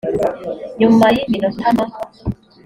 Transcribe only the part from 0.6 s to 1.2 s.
nyuma y